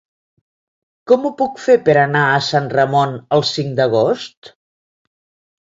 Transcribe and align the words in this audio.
Com 1.11 1.27
ho 1.27 1.31
puc 1.41 1.61
fer 1.65 1.75
per 1.89 1.95
anar 2.05 2.23
a 2.29 2.41
Sant 2.47 2.71
Ramon 2.79 3.15
el 3.39 3.47
cinc 3.51 3.79
d'agost? 3.81 4.55